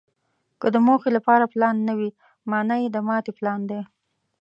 [0.59, 2.09] که د موخې لپاره پلان نه وي،
[2.49, 3.81] مانا یې د ماتې پلان دی.